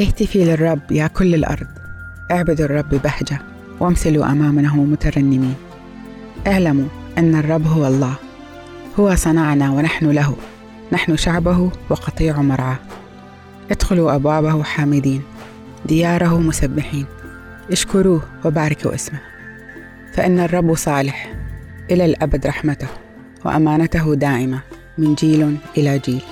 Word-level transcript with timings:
اهتفي 0.00 0.44
للرب 0.44 0.80
يا 0.90 1.06
كل 1.06 1.34
الأرض. 1.34 1.66
اعبدوا 2.30 2.64
الرب 2.64 2.88
بهجة 2.88 3.42
وامثلوا 3.80 4.32
أمامه 4.32 4.76
مترنمين. 4.76 5.54
اعلموا 6.46 6.88
أن 7.18 7.34
الرب 7.34 7.66
هو 7.66 7.86
الله. 7.86 8.14
هو 9.00 9.14
صنعنا 9.14 9.70
ونحن 9.70 10.10
له. 10.10 10.36
نحن 10.92 11.16
شعبه 11.16 11.70
وقطيع 11.90 12.42
مرعاه. 12.42 12.78
ادخلوا 13.70 14.14
أبوابه 14.14 14.62
حامدين. 14.62 15.22
دياره 15.86 16.40
مسبحين. 16.40 17.06
اشكروه 17.72 18.22
وباركوا 18.44 18.94
اسمه. 18.94 19.20
فإن 20.12 20.40
الرب 20.40 20.74
صالح 20.74 21.34
إلى 21.90 22.04
الأبد 22.04 22.46
رحمته 22.46 22.88
وأمانته 23.44 24.14
دائمة 24.14 24.60
من 24.98 25.14
جيل 25.14 25.56
إلى 25.78 25.98
جيل. 25.98 26.22